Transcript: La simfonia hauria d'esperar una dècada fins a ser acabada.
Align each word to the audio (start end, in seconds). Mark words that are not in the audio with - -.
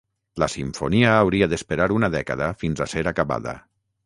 La 0.43 0.47
simfonia 0.53 1.11
hauria 1.17 1.49
d'esperar 1.51 1.87
una 1.99 2.09
dècada 2.17 2.49
fins 2.65 2.83
a 2.87 2.89
ser 2.97 3.05
acabada. 3.15 3.57